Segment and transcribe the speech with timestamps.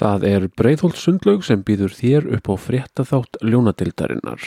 [0.00, 4.46] Það er Breiðholtssundlaug sem býður þér upp á fréttaþátt ljónadildarinnar.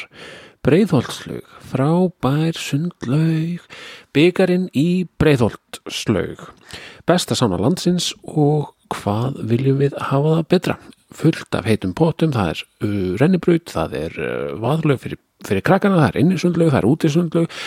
[0.66, 3.62] Breiðholtslaug, frábær sundlaug,
[4.18, 6.42] byggarinn í Breiðholtslaug.
[7.06, 10.78] Besta sána landsins og hvað viljum við hafa það betra?
[11.14, 12.64] Fullt af heitum potum, það er
[13.22, 14.22] rennibraut, það er
[14.64, 17.60] vaðlaug fyrir, fyrir krakkana, það er innisundlaug, það er útisundlaug.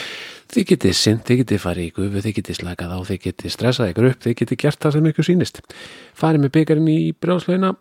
[0.53, 3.91] Þið getið sint, þið getið farið í gufu, þið getið slakað á, þið getið stressað
[3.93, 5.63] ykkur upp, þið getið gert það sem ykkur sýnist.
[6.21, 7.73] Farið með byggarinn í brjóðslaugina,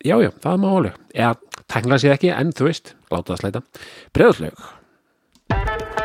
[0.00, 1.04] já, já, það er málega.
[1.12, 3.64] Eða, tækla sér ekki, en þú veist, láta það slæta.
[4.16, 6.02] Brjóðslaug.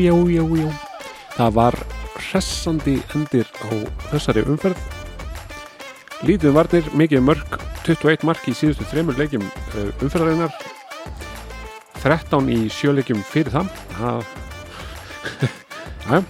[0.00, 0.70] Já, já, já.
[1.36, 1.76] Það var
[2.20, 3.68] hressandi endir á
[4.10, 4.80] þessari umferð.
[6.26, 10.52] Lítið varnir, mikið mörg, 21 mark í síðustu þreymur leikjum uh, umferðarinnar.
[12.00, 13.72] 13 í sjöleikjum fyrir það.
[13.96, 14.36] Það...
[16.10, 16.24] Já, uh,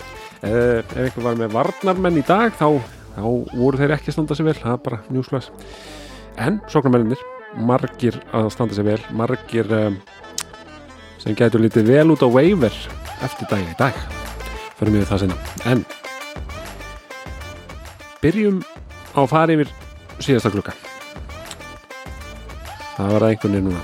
[0.45, 2.69] ef einhver var með varnarmenn í dag þá,
[3.17, 3.23] þá
[3.55, 5.51] voru þeir ekki standa sig vel, það er bara njúslas.
[6.41, 7.23] En sóknarmenninir,
[7.57, 9.71] margir að standa sig vel, margir...
[9.71, 10.01] Um,
[11.21, 12.75] sem getur lítið vel út á waiver
[13.27, 14.05] eftir dag í dag.
[14.79, 15.85] Fyrir mig það sinna en
[18.21, 18.63] byrjum
[19.17, 19.75] á að fara yfir
[20.21, 20.73] síðasta klukka
[23.01, 23.83] það var það einhvern veginn núna.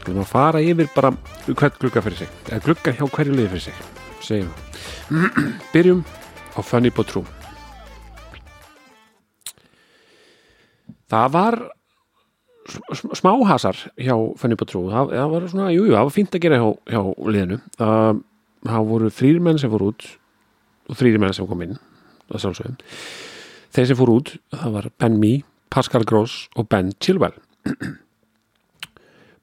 [0.00, 1.10] Við erum að fara yfir bara
[1.46, 3.80] hvern klukka fyrir sig eða klukka hjá hverju liði fyrir sig
[4.24, 5.40] segjum við.
[5.74, 6.04] Byrjum
[6.56, 7.26] á Funny But True.
[11.06, 11.58] Það var
[13.16, 16.60] smáhasar hjá Fanny Patrú það, það var svona, jújú, jú, það var fínt að gera
[16.62, 17.58] hjá, hjá liðinu.
[17.80, 18.22] Það,
[18.66, 20.08] það voru þrýr menn sem fór út
[20.86, 21.78] og þrýr menn sem kom inn
[22.26, 22.72] það
[23.76, 27.34] þeir sem fór út, það var Ben Mee Pascal Gross og Ben Chilwell.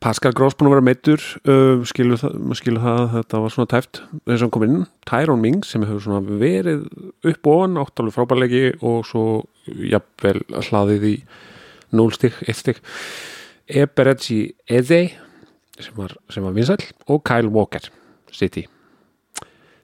[0.04, 4.02] Pascal Gross búin að vera meittur uh, skilu, það, skilu það þetta var svona tæft
[4.28, 6.84] þess að kom inn, Tyrone Mings sem hefur svona verið
[7.30, 9.24] upp og ofan áttalegu frábærlegi og svo
[9.70, 11.14] jafnvel hlaðið í
[11.94, 12.82] 0 stygg, 1 stygg
[13.70, 15.06] Eberechi Eze
[15.80, 17.88] sem var, var vinsæl og Kyle Walker
[18.34, 18.66] City.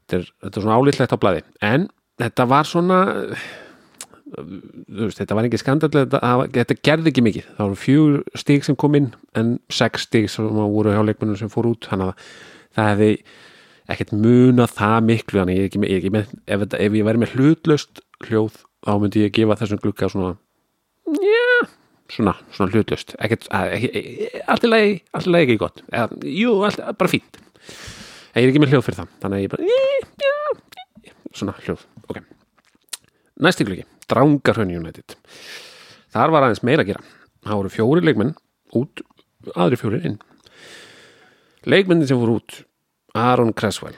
[0.09, 1.88] Þetta er, þetta er svona álítlegt á bladi en
[2.20, 3.00] þetta var svona
[4.30, 6.22] veist, þetta var ekki skandal þetta,
[6.58, 7.50] þetta gerði ekki mikið.
[7.58, 11.52] Það voru fjögur stík sem kom inn en sex stík sem voru hjá leikmennum sem
[11.52, 11.90] fór út.
[11.90, 12.28] Þannig að
[12.78, 13.12] það hefði
[13.90, 15.46] ekkert munað það miklu.
[15.50, 19.58] Ég, ég, ég, með, ef, ef ég væri með hlutlöst hljóð þá myndi ég gefa
[19.59, 20.36] þessum glukka svona
[21.20, 21.78] já
[22.09, 25.84] svona, svona hlutlust allt er lagi, allt er lagi ekki gott.
[25.92, 27.40] Eða, jú, allt, bara fínt.
[28.36, 29.64] Ég er ekki með hljóð fyrir það þannig að ég bara
[31.40, 32.22] svona hljóð, ok.
[33.46, 35.16] Næst ykkur ekki, Drangarhönni United.
[36.14, 37.03] Þar var aðeins meira að gera.
[37.46, 38.34] Það voru fjóri leikmenn
[38.76, 39.03] út
[39.56, 40.18] aðri fjóri inn.
[41.70, 42.62] Leikmennin sem voru út
[43.18, 43.97] Aaron Cresswell,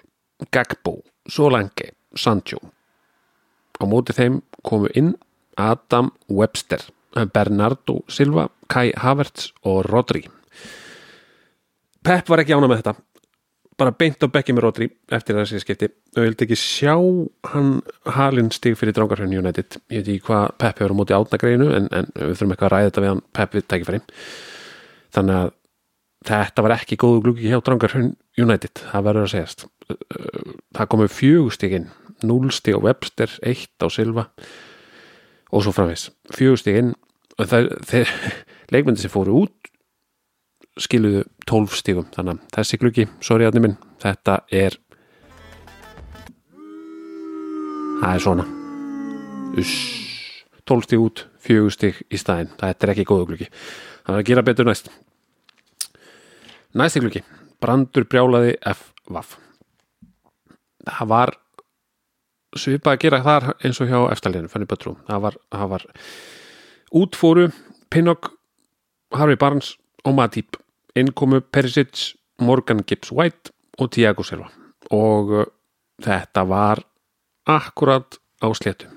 [0.51, 0.99] Gagbo
[1.29, 2.59] Solange, Sancho.
[3.79, 5.15] Á móti þeim komu inn
[5.57, 6.83] Adam Webster
[7.33, 10.23] Bernardo Silva, Kai Havertz og Rodri.
[12.01, 12.95] Pep var ekki ána með þetta.
[13.81, 15.89] Bara beint á bekki með Rodri eftir þessi skipti.
[16.15, 16.95] Og ég vildi ekki sjá
[17.53, 17.71] hann
[18.17, 19.79] halinn stig fyrir Drangarhjörn United.
[19.89, 22.75] Ég veit ekki hvað Pep hefur á móti átnagreinu en, en við þurfum eitthvað að
[22.75, 23.23] ræða þetta við hann.
[23.37, 24.01] Pep við tækifæri.
[25.17, 25.53] Þannig að
[26.31, 28.11] þetta var ekki góðu glúki hjá Drangarhjörn
[28.41, 28.83] United.
[28.91, 29.65] Það verður að segjast.
[30.77, 31.89] Það komu fjögustíkin
[32.23, 34.29] 0 stíg á Webster, 1 á Silva
[35.51, 36.93] og svo framvegs fjögustígin
[38.73, 39.71] leikmyndi sem fóru út
[40.79, 44.77] skiluðu 12 stígum þannig að þessi gluggi, sorry aðni minn þetta er
[48.01, 48.47] það er svona.
[49.61, 49.75] Uss,
[50.65, 53.51] 12 stíg út fjögustíg í staðin, þetta er ekki góðu gluggi.
[54.07, 54.89] Það er að gera betur næst.
[56.79, 57.21] Næsti gluggi.
[57.61, 59.35] Brandur brjálaði F-Vaf
[60.87, 61.33] það var
[62.57, 65.85] svipað að gera þar eins og hjá eftirleginu, fann ég betrú það var, var
[66.91, 67.51] útfóru
[67.91, 68.31] Pinnock,
[69.11, 69.75] Harvey Barnes
[70.07, 70.57] og Matip,
[70.95, 74.47] innkomu Perisic, Morgan Gibbs White og Tiago Silva.
[74.91, 75.45] Og uh,
[76.01, 76.81] þetta var
[77.47, 78.87] akkurat á sléttu.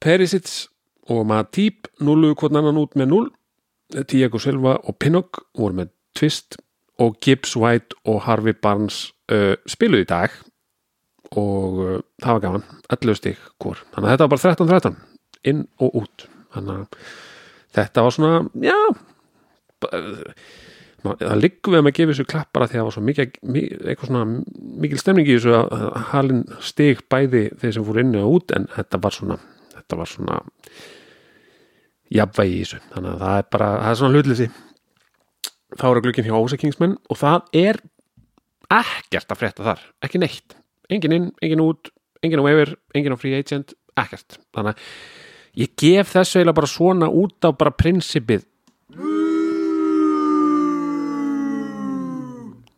[0.00, 0.70] Perisic
[1.10, 6.60] og Matip nulluðu hvort annan út með 0 Tiago Silva og Pinnock voru með tvist
[7.00, 10.36] og Gibbs White og Harvey Barnes uh, spiluði í dag
[11.38, 12.64] og uh, það var gaman.
[12.90, 14.96] 11 stík hvort, þannig að þetta var bara 13-13
[15.52, 16.26] inn og út.
[16.54, 16.86] Þannig að
[17.78, 18.32] þetta var svona
[18.66, 18.78] já
[21.00, 23.36] það liggum við að maður gefa þessu klapp bara því að það var svo mikið,
[23.54, 24.24] mi- eitthvað svona
[24.84, 28.66] mikil stemning í þessu að halinn stig bæði þeir sem fóru inni og út en
[28.74, 29.38] þetta var svona
[29.76, 30.40] þetta var svona
[32.10, 32.80] jafnvægi í þessu.
[32.92, 34.48] Þannig að það er bara, það er svona hlutleysi.
[35.80, 37.80] Þá eru glukkin hjá Ósakingsmenn og það er
[38.70, 40.56] ekkert að frétta þar, ekki neitt
[40.90, 41.90] engin inn, engin út,
[42.24, 44.38] engin á waiver engin á free agent, ekkert.
[44.54, 48.46] Þannig að ég gef þessu eiginlega bara svona út á bara prinsipið.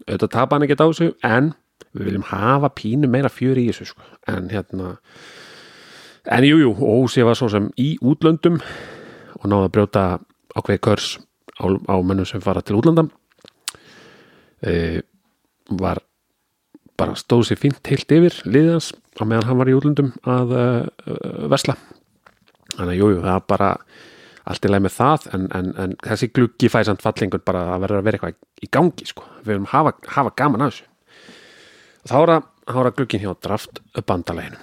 [0.02, 1.52] Auðvitað tapa hann ekkert á þessu en
[1.92, 4.02] við viljum hafa pínu meira fjör í þessu sko.
[4.28, 4.96] en hérna
[6.24, 8.60] en jújú, jú, Ósi var svo sem í útlöndum
[9.40, 10.04] og náði að brjóta
[10.54, 11.08] ákveði körs
[11.58, 13.08] á, á mönnum sem fara til útlanda.
[14.62, 15.02] E,
[15.80, 15.98] var
[17.02, 21.50] bara stóð sér fínt heilt yfir liðans á meðan hann var í útlöndum að uh,
[21.52, 21.76] vesla
[22.76, 23.70] þannig að jújú, það er bara
[24.48, 28.00] allt í leið með það en, en, en þessi gluggi fæsand fallingur bara að vera
[28.00, 29.26] að vera eitthvað í gangi sko.
[29.42, 30.88] við viljum hafa, hafa gaman að þessu.
[32.10, 34.58] Þá er að, að glugginn hjá draft bandaleginu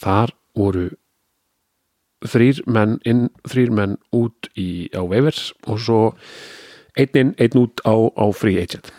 [0.00, 0.88] þar voru
[2.30, 6.00] þrýr menn inn, þrýr menn út í, á waivers og svo
[6.98, 8.90] einn inn, einn út á, á free agent.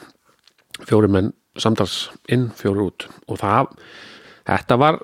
[0.87, 3.07] Fjóri menn samtals inn, fjóri út.
[3.27, 3.71] Og það,
[4.47, 4.99] þetta var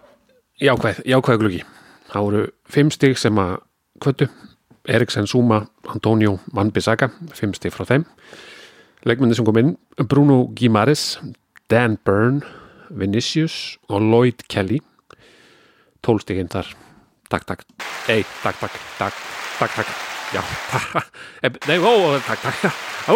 [0.63, 1.63] jákvæð, jákvæð gluggi.
[2.11, 3.57] Það voru fimm stig sem að
[4.03, 4.29] kvötu,
[4.87, 8.05] Eriksen Zuma Antonio Van-Bissaka, fimm stig frá þeim.
[9.07, 9.75] Leikmenni sem kom inn
[10.07, 11.17] Bruno Guimares,
[11.67, 12.45] Dan Byrne
[12.89, 14.79] Vinicius og Lloyd Kelly.
[16.07, 16.69] 12 stiginn þar.
[17.27, 17.65] Takk, takk,
[18.07, 19.17] ei, takk, takk takk,
[19.59, 19.89] takk, takk.
[20.31, 20.41] Já,
[20.71, 22.77] takk, nei, ó, takk, takk.
[23.11, 23.15] Ó,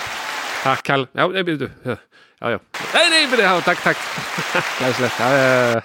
[0.64, 1.96] takk, kall já, nei, byrju, já,
[2.40, 2.58] já
[2.94, 4.02] nei, nei, byrju, já, takk, takk.
[4.80, 5.80] Glæslegt, já, já,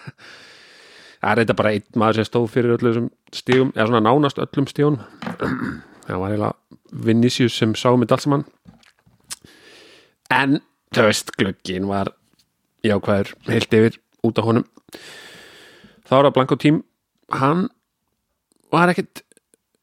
[1.21, 3.07] það er þetta bara einn maður sem stóð fyrir öllum þessum
[3.41, 4.99] stígum, eða svona nánast öllum stígum
[6.07, 6.53] það var eiginlega
[6.91, 8.45] Vinicius sem sá með allt saman.
[10.31, 10.59] En,
[10.95, 12.13] þú veist, glöggin var
[12.87, 14.67] jákvæður heilt yfir út á honum.
[16.07, 16.81] Þá er að Blanko tím.
[17.31, 17.67] Hann
[18.71, 19.23] var ekkert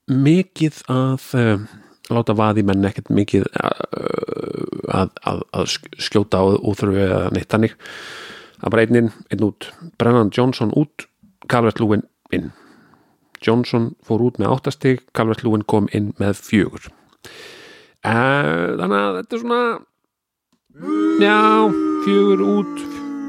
[0.09, 1.67] mikið að uh,
[2.13, 7.77] láta vaði menn ekkert mikið uh, að, að, að skjóta á úþröfu eða neitt þannig.
[8.59, 9.69] Að bara einn inn, einn út.
[10.01, 11.07] Brennan Johnson út,
[11.51, 12.51] Calvert Lúin inn.
[13.45, 16.91] Johnson fór út með áttastig, Calvert Lúin kom inn með fjögur.
[18.03, 19.63] Uh, þannig að þetta er svona
[21.19, 21.39] já,
[22.07, 22.87] fjögur út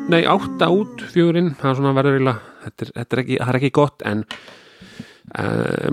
[0.09, 1.53] nei, átta út, fjögur inn.
[1.59, 4.23] Það er svona verður eiginlega þetta þetta er, ekki, gott en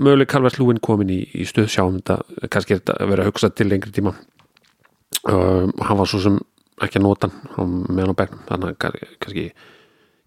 [0.01, 2.19] möguleg Calvert Lúin komin í, í stöð sjáum þetta,
[2.53, 4.15] kannski að vera að hugsa til lengri tíma.
[5.27, 6.37] Uh, hann var svo sem
[6.83, 9.45] ekki að nota hann með hann á begnum þannig að kannski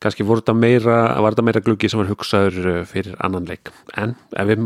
[0.00, 3.72] kannski voru þetta meira, var þetta meira gluggi sem var hugsaður uh, fyrir annan leik.
[4.00, 4.64] En ef við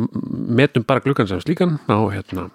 [0.61, 2.49] metum bara gluggan sem slíkan á hérna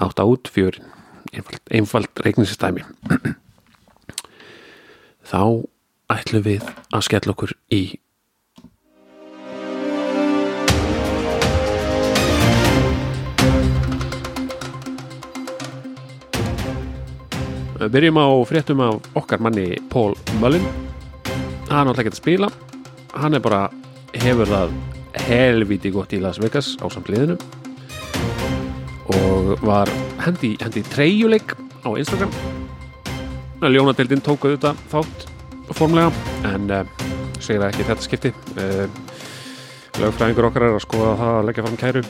[0.00, 0.86] átt át fjörin.
[1.30, 2.82] Einfald, einfald reikningsstæmi
[5.30, 5.42] þá
[6.10, 7.82] ætlum við að skella okkur í
[17.80, 20.66] Byrjum á fréttum af okkar manni Paul Mullin.
[21.70, 22.48] Hann er alltaf ekki að spila.
[23.16, 23.70] Hann er bara,
[24.20, 24.74] hefur það
[25.24, 27.38] helviti gott í Las Vegas á samtliðinu
[29.10, 29.90] og var
[30.22, 32.30] hendi, hendi treyjuleik á Instagram.
[33.64, 35.24] Ljónadeildin tók auðvitað þátt
[35.72, 36.12] formlega
[36.52, 36.84] en uh,
[37.40, 38.34] segir það ekki þetta skipti.
[38.60, 38.84] Uh,
[40.00, 42.04] lögfræðingur okkar er að skoða það að leggja fram kæru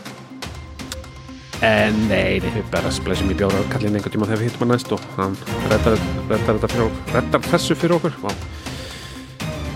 [1.67, 4.93] en nei, við bara splæsum í bjóra kallin einhvern tíma þegar við hittum hann næst
[4.97, 5.37] og hann
[5.73, 5.99] reddar,
[6.31, 8.17] reddar, fyrir reddar þessu fyrir okkur.
[8.23, 8.31] Vá.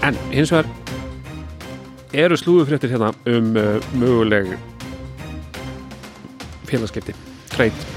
[0.09, 0.69] en hins vegar
[2.25, 4.55] eru slúðufréttir hérna um uh, möguleg
[6.71, 7.17] félagskipti
[7.53, 7.91] trade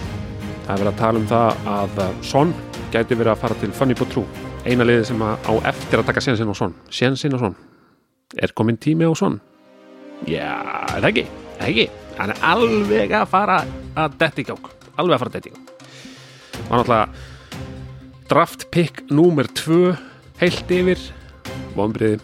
[0.66, 2.54] það er verið að tala um það að uh, Son
[2.92, 6.10] gæti verið að fara til Funny But True eina liði sem að á eftir að
[6.10, 6.74] taka sénsinn á Son.
[6.92, 7.56] Sénsinn á Son.
[8.36, 9.40] Er komin tími á Son?
[10.28, 10.52] Já,
[10.92, 11.26] er það ekki,
[11.66, 11.88] ekki?
[12.18, 13.58] Hann er alveg að fara
[13.98, 14.72] að detti í gang.
[14.98, 15.66] Alveg að fara að detti í gang.
[16.68, 17.08] Var náttúrulega
[18.28, 19.94] draft pick númer 2
[20.42, 21.06] heilt yfir.
[21.78, 22.20] Vonbriði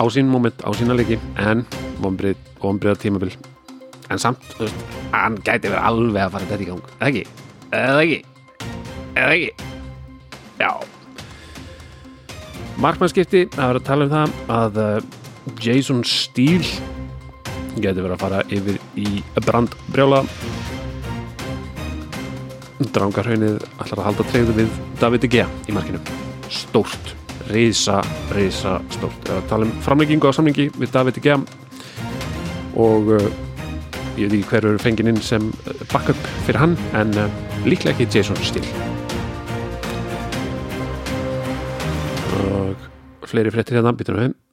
[0.00, 1.66] á sín moment, á sína leiki en
[2.00, 3.34] vonbrið, vonbriða tímabil.
[4.10, 7.10] En samt, þú veist, hann gæti verið alveg að fara að detti í gang, eða
[7.10, 7.24] ekki?
[7.70, 8.20] Eða ekki,
[9.14, 9.50] eða ekki?
[10.60, 10.70] Já.
[12.80, 15.20] Markmannskipti, það verður að tala um það að uh,
[15.60, 16.99] Jason Steele
[17.76, 20.22] geti verið að fara yfir í brandbrjála.
[22.80, 26.00] Drangarhaunnið ætlar að halda treyðu við David Gea í markinu.
[26.50, 27.14] Stórt,
[27.50, 28.00] reysa
[28.34, 31.38] reysa stórt, það er að tala um framleggingu á samlingi við David Gea.
[32.80, 33.30] Og uh,
[34.16, 37.94] ég veit ekki hver eru fengið inn sem uh, backup fyrir hann en uh, líklega
[37.94, 38.70] ekki Jason Steele.
[42.50, 44.30] Og fleiri fréttir hérna býtum við.
[44.32, 44.49] það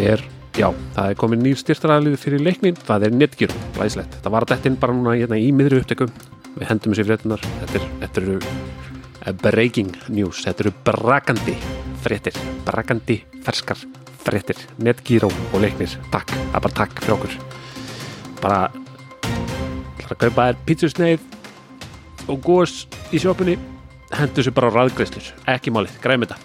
[0.00, 0.22] er
[0.56, 4.70] já, það er komin nýr styrtaræðlið fyrir leiknin, það er Netgyro, glæslegt það var þetta
[4.70, 6.12] inn bara núna hérna, í miðri upptökum.
[6.50, 10.42] Við hendum þessi fréttunar þetta, þetta eru eh, breaking news.
[10.44, 11.54] Þetta eru brakandi
[12.02, 12.38] fréttir.
[12.66, 13.78] Brakandi ferskar
[14.24, 14.58] fréttir.
[14.82, 15.94] Netgyro og leiknir.
[16.10, 17.36] Takk, það er bara takk fyrir okkur.
[18.40, 18.60] Bara
[20.00, 22.80] ætlar að kaupa þér pítsusneið og gós
[23.14, 23.56] í sjópunni
[24.10, 26.38] hendur þessu bara á raðgreislur ekki málið, græðum þetta.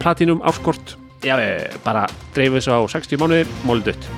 [0.00, 4.10] Platinum áskort já, eh, bara dreifum þessu á 60 mánuðir mólið dött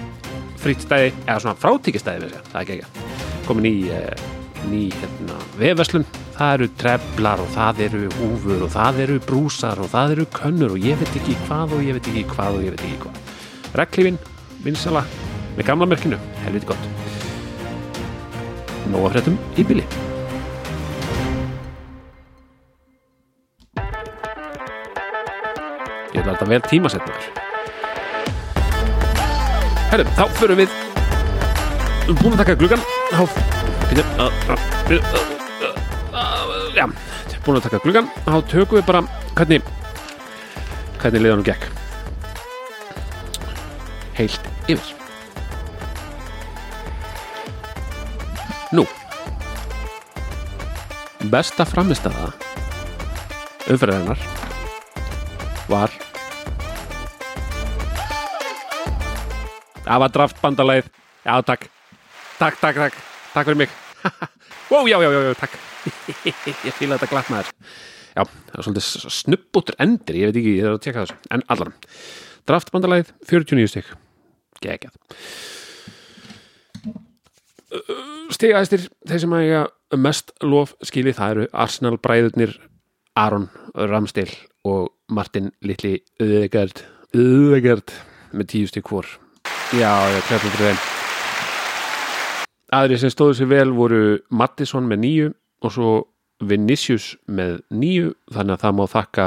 [0.63, 3.09] frýtt stæði, eða svona frátíkistæði það er ekki ekki
[3.49, 4.29] komin í uh,
[4.71, 6.07] ný hérna, vefverslun
[6.37, 10.77] það eru treflar og það eru húfur og það eru brúsar og það eru könnur
[10.77, 13.21] og ég veit ekki hvað og ég veit ekki hvað og ég veit ekki hvað.
[13.83, 14.23] Reglífin,
[14.63, 15.05] vinsala
[15.57, 16.89] með gamla merkinu, helviti gott.
[18.93, 19.87] Nóa fréttum í bíli
[26.43, 27.25] þetta vel tímasetningar.
[29.93, 30.71] Herrum, þá förum við
[32.19, 32.83] búin að taka gluggan
[33.13, 33.21] þá
[36.73, 36.87] já,
[37.45, 39.03] búin að taka gluggan þá tökum við bara
[39.37, 39.69] hvernig
[41.03, 41.69] hvernig liðanum gekk.
[44.17, 44.89] Heilt yfir.
[48.73, 48.87] Nú.
[51.33, 52.33] Besta framistæða
[53.71, 54.19] umferðarinnar
[55.71, 55.93] var
[59.93, 60.91] það var draftbandalæð
[61.23, 61.69] já takk,
[62.41, 63.01] takk, takk, takk.
[63.33, 63.81] Takk fyrir mig.
[64.73, 65.57] Wow, já, já, já, já, takk.
[66.65, 67.51] Ég fýla þetta glatt maður.
[68.15, 71.17] Já, það er svolítið snubbutur endir ég veit ekki, ég er að tjekka þessu.
[71.37, 71.75] En allan,
[72.49, 73.91] draftbandalæð 49 stygg
[74.63, 74.97] gegjað
[78.33, 79.63] stigæstir þeir sem eiga
[80.01, 82.57] mest lof skilið það eru Arsenal bræðurnir
[83.19, 84.37] Aron Ramsdale
[84.69, 86.85] og Martin Littli Öðegard
[87.17, 87.93] Öðegard
[88.33, 89.09] með tíu stygg hvor
[89.73, 90.81] já, já, klefnum fyrir þeim.
[92.73, 94.03] Aðri sem stóðu sér vel voru
[94.33, 95.91] Mattisson með nýju og svo
[96.43, 99.27] Vinicius með nýju þannig að það má þakka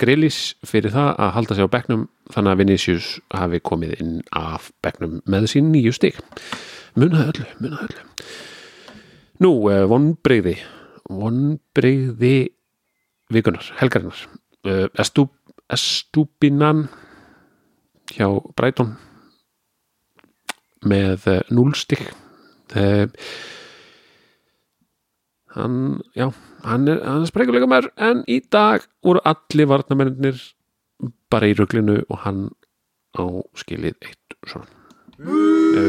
[0.00, 4.70] Grillis fyrir það að halda sig á bekknum þannig að Vinicius hafi komið inn af
[4.84, 6.20] bekknum með sín nýju stig.
[6.96, 8.06] Munaði öllu, munaði öllu.
[9.44, 9.52] Nú,
[9.90, 10.56] vonbreyði
[11.12, 12.36] vonbreyði
[13.32, 14.22] vikunar, helgarinnar.
[14.98, 15.28] Estú,
[15.70, 16.86] Estúbinan
[18.14, 18.94] hjá Bræton
[20.86, 22.02] með núlstig
[22.72, 23.10] þegar
[25.56, 26.30] hann, já
[26.66, 30.40] hann er, er sprekulega mér en í dag voru allir varnamennir
[31.32, 32.48] bara í rugglinu og hann
[33.16, 33.24] á
[33.58, 34.68] skilið eitt svona.
[35.16, 35.86] Uh,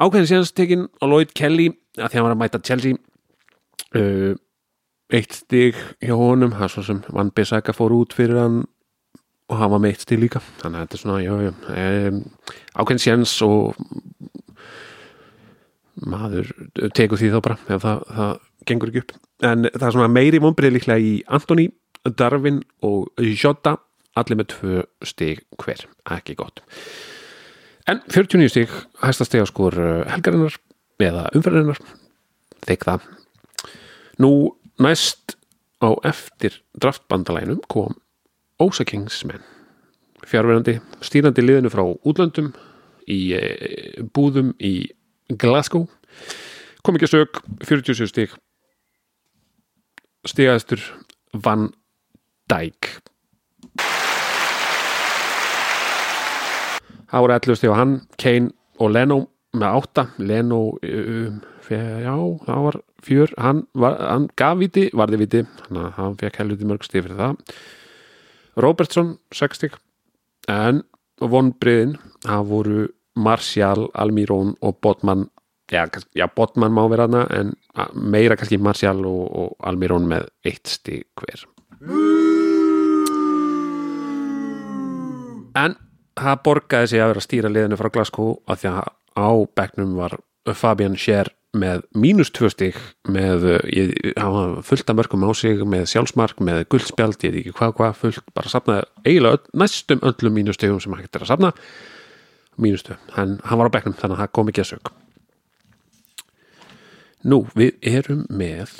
[0.00, 1.68] ákveðin síðanst tekinn á Lloyd Kelly
[2.00, 2.96] að því hann var að mæta Chelsea.
[3.92, 4.32] Uh,
[5.12, 8.62] eitt stig hjá honum, hann svo sem Van Bissaka fór út fyrir hann
[9.52, 10.40] og hann var með eitt stig líka.
[10.62, 11.52] Þannig að þetta er svona, já, já.
[12.08, 12.20] Um,
[12.80, 13.76] ákveðin síðans og
[16.08, 16.50] maður
[16.96, 18.34] tekur því þá bara ef það, það
[18.70, 19.14] gengur ekki upp.
[19.44, 21.68] En það er svona meiri vonbrið líklega í Antoni,
[22.18, 23.76] Darvin og Jota.
[24.18, 26.60] Allir með tvö stig hver, ekki gott.
[27.88, 29.76] En 49 stig hæsta stig á skor
[30.12, 30.58] helgarinnar
[31.02, 31.80] eða umferðarinnar.
[32.68, 33.06] Þykk það.
[34.22, 34.32] Nú
[34.82, 35.36] næst
[35.82, 37.96] á eftir draftbandalæginum kom
[38.62, 39.42] Ósa Kingsmen
[40.28, 42.52] fjárverandi, stýrandi liðinu frá útlöndum
[43.10, 43.42] í e,
[44.14, 44.92] búðum í
[45.40, 45.88] Glasgow.
[46.86, 48.36] Kom ekki að sög 47 stík
[50.30, 50.82] stígaðistur
[51.42, 51.72] Van
[52.50, 52.92] Dijk.
[57.10, 59.18] Það voru 11 stíg á hann Kane og Leno
[59.58, 62.14] með 8 Leno um, já,
[62.46, 63.34] það var fjör.
[63.42, 67.18] Hann, var, hann gaf viti, varði viti þannig að hann fekk helviti mörg stíg fyrir
[67.18, 67.56] það
[68.56, 69.76] Robertson 6 stíg
[70.50, 70.82] en
[71.20, 71.94] vonbriðin
[72.24, 72.82] það voru
[73.16, 75.26] Martial, Almirón og Botman.
[75.72, 77.52] Já, já Botman má vera hana en
[77.94, 81.46] meira kannski Martial og, og Almirón með eitt stíg hver.
[85.56, 85.76] En
[86.16, 89.96] það borgaði sig að vera að stýra liðinu frá Glasgow af því að á begnum
[89.96, 90.18] var
[90.56, 92.76] Fabian Scher með mínus tvö stíg
[93.12, 97.40] með, ég, hann var fullt af mörgum á sig með sjálfsmark, með guldspjald ég veit
[97.42, 101.26] ekki hvað hvað, fullt, bara sapnaði eiginlega öll, næstum öllum mínus stígum sem hægt er
[101.26, 101.52] að sapna
[102.56, 104.92] mínus tvö, hann, hann var á begnum þannig að það kom ekki að sög
[107.22, 108.72] Nú, við erum með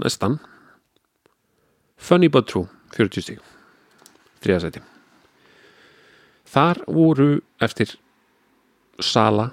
[0.00, 0.40] næstan
[2.00, 3.44] Funny But True 40 stík
[4.42, 4.80] þriðasæti
[6.52, 7.98] þar voru eftir
[9.02, 9.52] Sala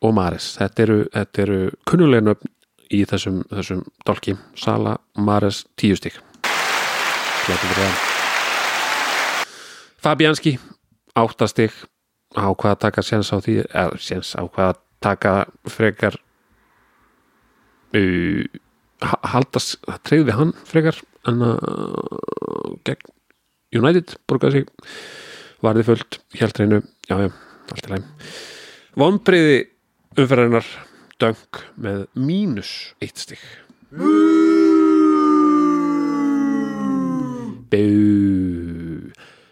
[0.00, 2.50] og Maris þetta eru, þetta eru kunnulega nöfn
[2.90, 4.34] í þessum, þessum dálki.
[4.58, 6.18] Sala, Maris, 10 stík
[10.00, 10.56] Fabianski
[11.18, 11.76] 8 stík
[12.38, 15.32] á hvað að taka séns á því eða séns á hvað að taka
[15.70, 16.18] frekar
[17.96, 18.44] uh,
[19.32, 21.58] haldast treyð við hann frekar en að
[22.88, 23.16] gegn
[23.70, 24.70] United borgaði sig.
[25.62, 27.28] Varði fullt, helt reynu já já,
[27.70, 28.06] allt í læm
[28.98, 29.58] vonbriði
[30.18, 30.66] umferðarinnar
[31.22, 32.70] döng með mínus
[33.02, 33.44] eitt stygg
[37.70, 37.90] Bú.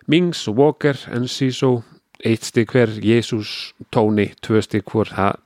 [0.09, 1.83] Mings og Walker, Enciso
[2.25, 5.37] eitt stygg hver, Jesus Tony, tvö stygg hver það,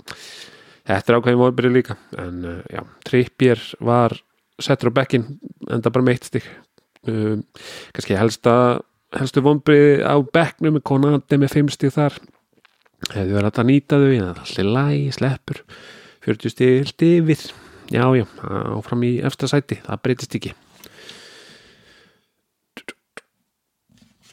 [0.88, 4.16] þetta er ákveðin vonbriði líka en uh, já, Trippier var
[4.62, 5.26] settur á bekkin
[5.68, 6.48] enda bara með eitt stygg
[7.10, 7.42] um,
[7.92, 8.54] kannski helsta
[9.18, 12.20] helstu vonbriði á bekknum með konandi með fimm stíð þar
[13.10, 15.62] hefði verið að nýta þau en það er allir læg, sleppur.
[16.22, 17.44] 40 stíð held yfir.
[17.92, 18.24] Já já,
[18.76, 20.54] áfram í efsta sæti það breytist ekki.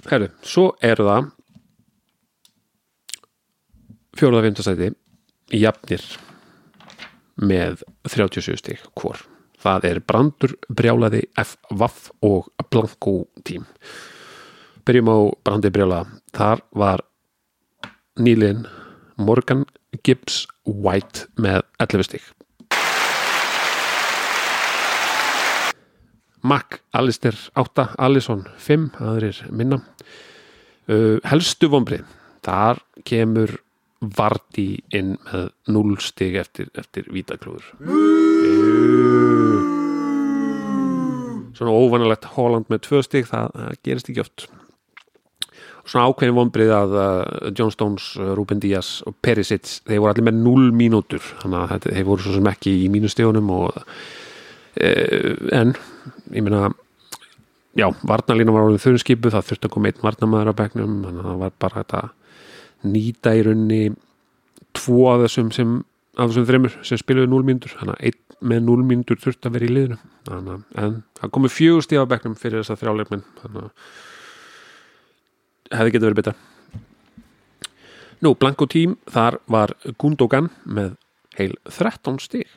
[0.10, 1.32] Herru, svo eru það
[4.20, 4.92] fjóruða fjöndasæti
[5.60, 6.06] jafnir
[7.40, 9.26] með 37 stík hvor.
[9.60, 13.68] Það er Brandur, Brjálaði, F.Vaff og Blanko tím
[14.90, 16.00] byrjum á Brandi Brjála
[16.34, 17.04] þar var
[18.20, 18.68] nýlinn
[19.20, 19.66] Morgan
[20.04, 22.28] Gibbs White með 11 stík
[26.42, 29.82] Mac Alistair 8, Allison 5 aðrir minna.
[30.90, 32.06] Uh, helstu vombrið
[32.46, 33.60] þar kemur
[34.00, 37.66] Vardi inn með 0 stig eftir, eftir vítaklúður.
[41.60, 44.48] Svona óvanalegt Holland með 2 stig það, það gerist ekki oft
[45.90, 46.98] svona ákveðin vonbrið að
[47.58, 51.24] John Stones, uh, Ruben Díaz og Perisic, þeir voru allir með 0 mínútur.
[51.42, 55.74] Þannig að þeir voru svo sem ekki í mínustegunum og uh, en
[56.36, 56.70] ég meina
[57.78, 61.30] já, varnalínu var orðin þurrskipu það þurfti að koma einn varnamæður á begnum þannig að
[61.30, 62.04] það var bara þetta
[62.90, 63.82] nýta í raunni
[64.78, 65.80] tvo af þessum sem
[66.20, 67.74] af þessum þreymur sem spiluði 0 mínútur.
[67.80, 69.98] Þannig að einn með 0 mínútur þurfti að vera í liðinu.
[70.28, 73.92] Þannig að en það komi fjögur stíð á begnum fyrir þess að þrjáleikminn þannig að
[75.74, 76.38] hefði getið verið betra.
[78.20, 80.98] Nú, Blanko tím, þar var Gundogan með
[81.38, 82.50] heil 13 stíg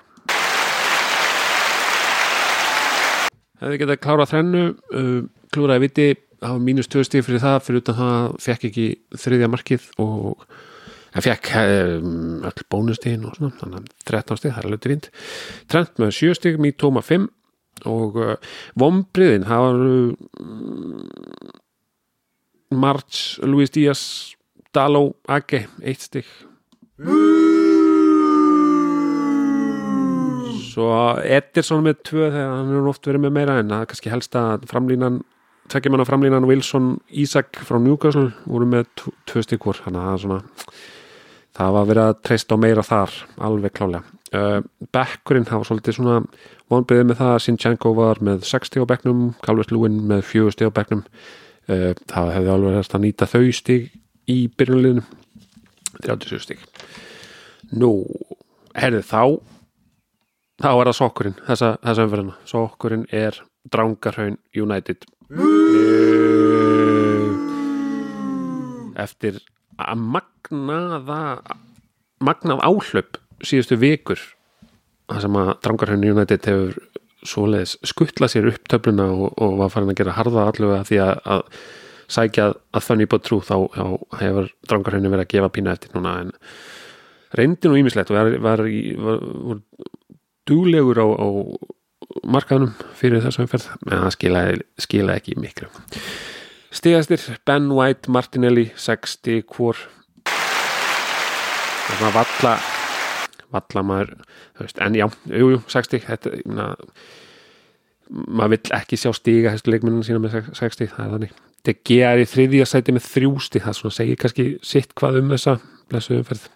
[3.62, 5.16] hefði getið að klára þrennu uh,
[5.54, 6.08] klúraði viti,
[6.42, 8.86] það var mínus 2 stíg fyrir það, fyrir utan það fekk ekki
[9.22, 10.46] þriðja markið og
[11.12, 12.16] það fekk um,
[12.48, 15.10] öll bónustígin og svona, þannig að 13 stíg, það er alveg fínt
[15.70, 17.28] Trent með 7 stíg, Mítoma 5
[17.90, 18.34] og uh,
[18.78, 20.16] Vombriðin, það var um,
[22.76, 24.02] March, Luis Díaz
[24.72, 26.28] Daló, Age, 1 stíg
[30.72, 30.88] svo
[31.20, 34.38] Ederson með tvö þegar hann er oft verið með meira en það er kannski helst
[34.38, 35.20] að framlínan
[35.72, 38.88] tvekja manna framlínan Wilson Ísak frá Newcastle voru með
[39.28, 40.40] tvö stykkur þannig að það er svona
[41.58, 43.14] það var verið að treysta á meira þar
[43.48, 44.58] alveg klálega uh,
[44.94, 46.18] Beckurinn, það var svolítið svona
[46.72, 51.02] vonbreiðið með það Sinchenko var með 60 á bekknum Calvert Lewin með 40 á bekknum.
[51.04, 53.92] uh, það hefði alveg hægt að nýta þau stík
[54.30, 55.04] í byrjunliðinu
[56.02, 56.66] 37 stík
[57.78, 57.92] nú,
[58.76, 59.22] herðið þá
[60.62, 63.38] þá er það sokkurinn þessa, þessa umferðina, sokkurinn er
[63.72, 65.06] Drangarhaun United.
[69.02, 69.40] Eftir
[69.80, 71.20] að magnaða
[72.22, 74.20] magnað áhlaup síðustu vikur
[75.10, 76.78] það sem að Drangarhaun United hefur
[77.28, 81.14] svoleiðis skuttlað sér upp töfluna og, og var farin að gera harða allavega því að,
[81.36, 81.42] að
[82.12, 83.84] sækja að þannig búið trú þá, þá
[84.22, 86.32] hefur Drangarhaunni verið að gefa pína eftir núna en
[87.38, 88.64] reyndi nú ímislegt og var, var,
[89.06, 89.62] var, var
[90.48, 91.28] duglegur á, á
[92.28, 95.70] markaðnum fyrir þessum ferð en það skilaði, skilaði ekki miklu.
[96.72, 99.80] Stigastir Ben White, Martinelli 60 hvor.
[101.82, 102.54] Það svona valla
[103.52, 104.14] valla maður
[104.60, 106.68] veist, en já, jújú, jú, 60 þetta, mena,
[108.10, 111.36] maður vill ekki sjá stiga þessu leikmenninu sína með 60 það er þannig.
[111.62, 115.56] DG er í þriðja sæti með þrjústi það svona segir kannski sitt hvað um þessa
[115.92, 116.48] blessuðum ferð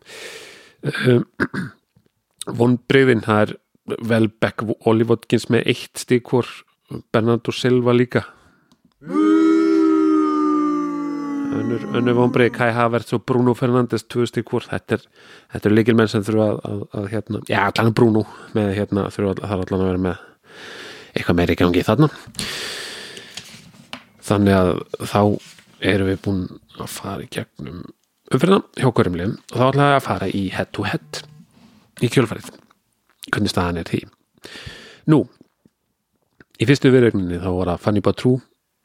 [1.12, 1.26] um,
[2.58, 3.54] vonbreyðin, það er
[4.10, 6.48] Velbeck Oli Watkins með eitt stík hvor
[7.14, 8.24] Bernardo Silva líka
[11.56, 14.66] önnur, vonbreið Kai Havertz og Bruno Fernandes tvö stík hvor.
[14.68, 15.04] Þetta er,
[15.58, 18.24] er leikilmenn sem þurfa að, að, að hérna, já allan Bruno
[18.56, 20.24] með hérna þurfa að, allan að vera með
[21.16, 22.10] eitthvað meiri gangi þarna.
[24.26, 24.72] Þannig að
[25.12, 25.20] þá
[25.92, 26.42] erum við búin
[26.76, 27.84] að fara í gegnum
[28.32, 31.22] umfyrirna hjá hverjumlegum og þá ætlaði að fara í head to head
[32.02, 32.50] í kjölfarið.
[33.30, 34.02] Hvernig staðan er því?
[35.12, 35.22] Nú
[36.58, 38.36] í fyrstu viðregninni þá var að Fanny Batrú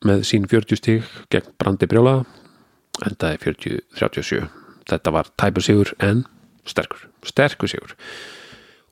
[0.08, 2.22] með sín 40 stík gegn Brandi Brjóla
[3.06, 4.50] endaði 40-37
[4.90, 6.26] þetta var tæpur sigur en
[6.68, 7.96] sterkur, sterkur sigur.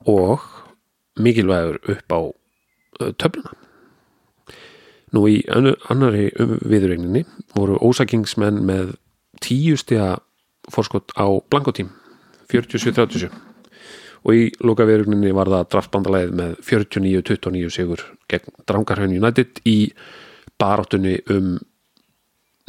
[0.07, 0.43] Og
[1.19, 2.19] mikilvægur upp á
[3.19, 3.55] töfluna.
[5.15, 8.93] Nú í annari viðregninni voru ósakingsmenn með
[9.41, 10.19] tíu stiga
[10.69, 11.89] fórskot á blankotím
[12.51, 13.31] 47-37
[14.19, 19.77] og í loka viðregninni var það draftbandalæðið með 49-29 sigur gegn Drangarhaun United í
[20.61, 21.55] baráttunni um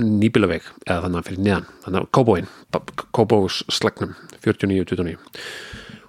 [0.04, 2.50] nýbilaveg eða þannig fyrir neðan þannig að Kóbóin,
[3.16, 5.16] Kóbós slagnum 49-29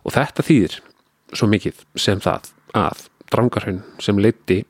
[0.01, 0.77] og þetta þýðir
[1.31, 4.61] svo mikið sem það að Drangarhaun sem leiti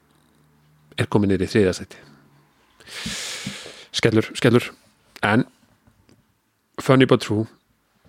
[0.99, 2.01] er komin niður í þriðasæti
[3.91, 4.71] skellur, skellur.
[5.23, 5.45] En
[6.81, 7.45] Funny but true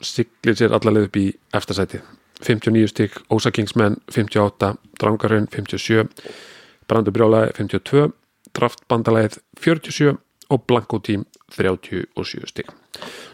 [0.03, 2.01] siglir sér allarleið upp í efstasæti
[2.43, 6.09] 59 stygg, Ósakingsmenn 58, Drangarhaun 57
[6.91, 8.09] Brandur Brjálaði 52
[8.57, 10.17] Draftbandalæð 47
[10.53, 11.25] og Blanko Team
[11.57, 12.73] 37 stygg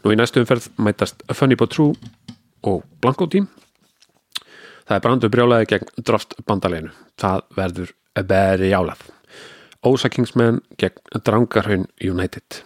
[0.04, 1.94] nú í næstu umferð mætast Funny but true
[2.66, 3.48] og Blanko Team.
[4.88, 7.94] Það er Brandur Brjálaði gegn Draftbandalæðinu það verður
[8.28, 9.04] beri jálað
[9.86, 12.62] Ósakingsmenn gegn Drangarhaun United.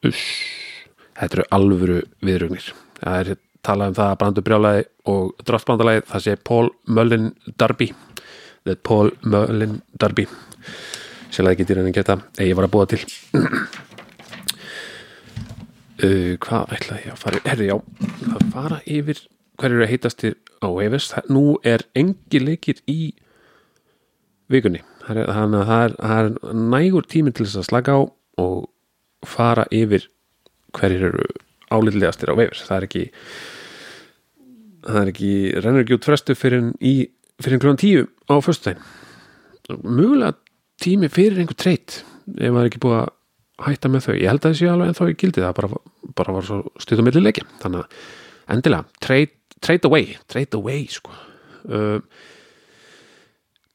[0.00, 2.72] Þetta eru alvöru viðrugnir.
[3.00, 7.90] Það er talað um það að Brandur Brjálaði og draftbandalagi það sé Paul Mullin Darby
[8.66, 10.26] The Paul Mullin Darby
[11.30, 13.04] Sérlega ekki dýrinn en geta ég var að búa til.
[16.00, 17.74] Uh, Hvað ætlaði ég að fara Herri, já,
[18.32, 19.18] að fara yfir
[19.60, 23.12] hver eru að heitastir á Eves Nú er engi leikir í
[24.48, 24.80] vikunni.
[25.04, 28.00] Það þannig að það er, það nægur tími til þess að slaka á
[28.40, 30.08] og fara yfir
[30.72, 31.28] hverjir eru
[31.68, 33.04] álitlegastir á veifir það er ekki
[34.86, 36.70] það er ekki, rennur ekki út frestu fyrir
[37.40, 38.80] fyrir klúan tíu á föstudaginn.
[39.84, 40.38] Mögulega
[40.80, 42.00] tími fyrir einhver treyt
[42.36, 43.10] ef maður ekki búið að
[43.66, 44.14] hætta með þau.
[44.16, 45.80] Ég held að það sé alveg en þá í gildi það bara,
[46.16, 50.86] bara var svo stuð á milli leiki þannig að endilega, trade, trade away trade away
[50.90, 51.16] sko.
[51.68, 52.00] Uh,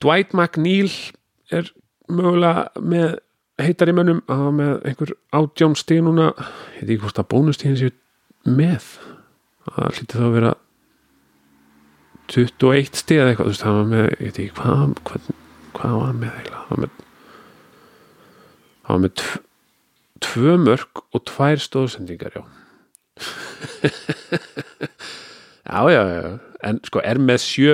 [0.03, 0.91] Dwight McNeil
[1.53, 1.69] er
[2.11, 3.19] mögulega með
[3.61, 6.31] heitar í mönnum að hafa með einhver átján stíð núna.
[6.75, 7.95] Ég veit ekki hvort að bónustíðin séu
[8.49, 8.89] með.
[9.69, 10.53] Það hlýtti þá að vera
[12.33, 15.34] 21 stíð eða eitthvað þú veist það var með, ég veit ekki hvað
[15.75, 16.61] hvað, var hann með eiginlega?
[16.65, 17.01] Það var með
[18.85, 19.41] það var með tv,
[20.25, 22.43] tvö mörg og tvær stóðsendingar já.
[25.65, 26.39] Já já já.
[26.63, 27.73] En sko er með sjö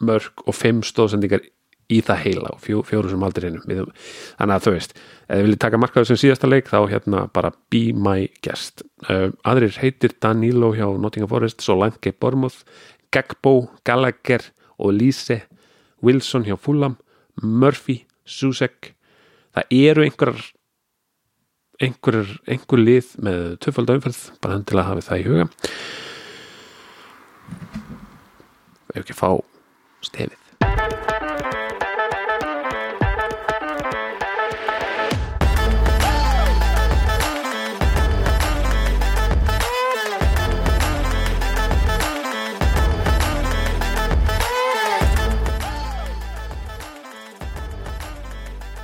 [0.00, 1.44] mörg og fimm stóðsendingar
[1.92, 4.96] í það heila og fjó, fjóru sem aldrei einum þannig að þú veist,
[5.28, 8.82] ef þið viljið taka markaður sem síðasta leik þá hérna bara be my guest.
[9.06, 12.64] Uh, aðrir heitir Danilo hjá Nottingham Forest Solanke Bormuth,
[13.14, 14.48] Gagbo Gallagher
[14.80, 15.42] og Lise
[16.02, 16.96] Wilson hjá Fulham
[17.42, 18.94] Murphy, Susek
[19.56, 20.44] það eru einhverjar
[21.82, 25.46] einhverjar, einhver lið með töfald umferð, bara hann til að hafa það í huga.
[28.94, 29.30] Ef ekki fá
[30.06, 30.45] stefið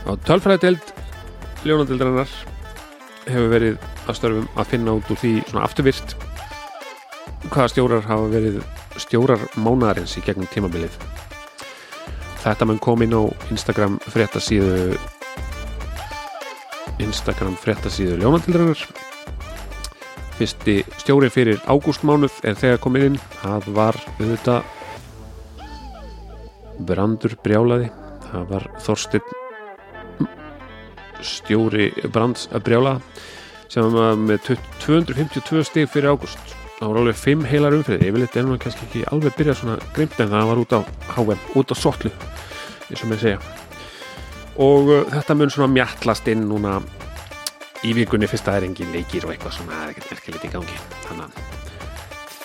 [0.06, 0.92] á tölfræðideld
[1.66, 2.30] ljónadildarinnar
[3.28, 3.76] hefur verið
[4.08, 6.14] að störfum að finna út úr því svona afturvirt
[7.52, 8.58] hvaða stjórar hafa verið
[9.02, 10.94] stjórar mánaðarins í gegnum tímabilið.
[12.42, 13.22] Þetta mun kom inn á
[13.54, 14.98] Instagram fréttasíðu
[17.02, 18.82] Instagram fréttasíðu ljónadildarinnar
[20.38, 23.20] fyrsti stjóri fyrir ágústmánuð er þegar komin inn.
[23.42, 24.62] Það var auðvitað
[26.82, 27.92] Brandur Brjálaði
[28.32, 29.41] það var Þorsteinn
[31.26, 32.98] stjóri Brands brjála
[33.72, 34.50] sem var með
[34.82, 36.56] 252 stig fyrir ágúst.
[36.76, 40.18] Það voru alveg 5 heilar umfrið yfirleitt er nú kannski ekki alveg byrjað svona grimt
[40.20, 40.80] en það var út á
[41.14, 42.10] HM, út á sotlu
[42.90, 43.38] eins og mér segja.
[44.60, 46.80] Og uh, þetta mun svona mjallast inn núna
[47.86, 50.46] í vikunni fyrst að það er engin leikir og eitthvað svona það er ekkert merkilegt
[50.48, 50.78] í gangi.
[51.06, 51.60] Þannig að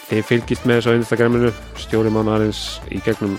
[0.07, 2.61] þið fylgist með þessu á Instagraminu stjóri mánarins
[2.93, 3.35] í gegnum,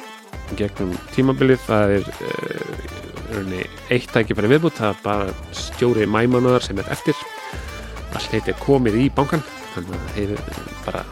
[0.59, 1.63] gegnum tímabilið.
[1.71, 3.65] Það er uh, rauninni
[3.95, 7.17] eitt tækifæri viðbútt það er bara stjóri mæmanuðar sem er eftir.
[8.17, 10.35] Allt heit er komið í bankan þannig að þeir
[10.87, 11.05] bara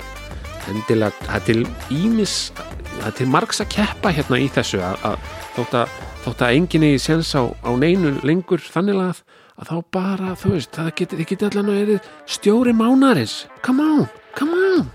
[0.70, 1.60] endilega, það er til
[1.94, 6.42] ímis það er til margs að keppa hérna í þessu að, að þótt að þótt
[6.42, 9.22] að enginn eigi séns á, á neinu lengur þannig að,
[9.60, 14.10] að þá bara, þú veist, það þið geti allan að verið stjóri mánaris come on,
[14.34, 14.90] come on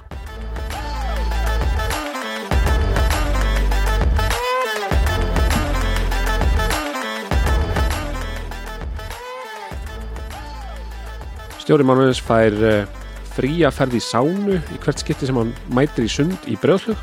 [11.61, 13.01] Stjóri mánaris fær uh,
[13.35, 16.99] fría ferð í sánu í hvert skipti sem hann mætir í sund í brjóðslug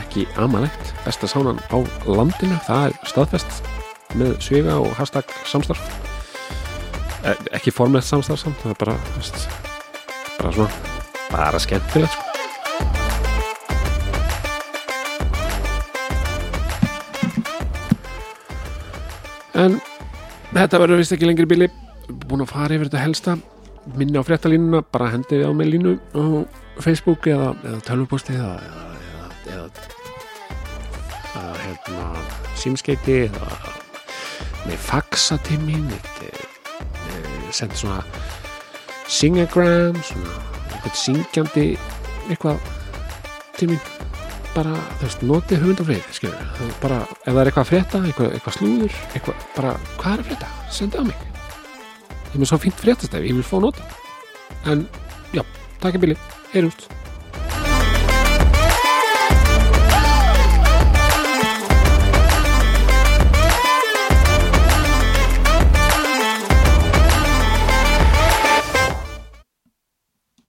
[0.00, 3.60] ekki amalegt, besta sánan á landinu, það er staðfest
[4.18, 5.82] með svega og hashtag samstarf.
[7.26, 8.96] E ekki formlegt samstarf samt, það er bara
[10.40, 10.70] bara svona,
[11.30, 12.26] bara skemmtilegt sko.
[19.60, 19.74] en
[20.54, 21.66] þetta verður vist ekki lengri bíli.
[22.08, 23.34] Búin að fara yfir þetta helsta
[23.96, 26.22] minni á fréttalínuna, bara hendið á með línu á
[26.80, 29.66] Facebook eða, eða tölvuposti eða, eða, eða,
[31.34, 32.06] eða hérna,
[32.60, 33.50] símskeiti eða
[34.66, 35.88] með faxa til mín
[37.52, 38.02] senda svona
[39.10, 40.36] singagram svona
[40.70, 41.64] eitthvað syngjandi
[42.28, 42.60] eitthvað
[43.58, 43.80] til mín.
[44.50, 48.56] Bara, þú veist, notið hugmyndafrið skilur, bara, ef það er eitthvað að frétta eitthvað, eitthvað
[48.56, 51.29] slúður, eitthvað, bara hvað er að frétta, senda á mig
[52.30, 53.84] ég er með svo fínt fréttastæfi, ég vil fá nota.
[54.70, 54.86] En,
[55.34, 55.44] já,
[55.82, 56.18] takk í bíli,
[56.54, 56.99] heyrjumst